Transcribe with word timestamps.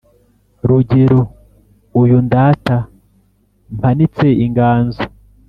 Rugero 0.67 1.19
uyu 2.01 2.17
ndaata 2.25 2.77
mpanitse 3.75 4.27
inganzo 4.45 5.03